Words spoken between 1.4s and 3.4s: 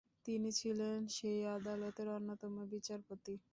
আদালতের অন্যতম বিচারপতি।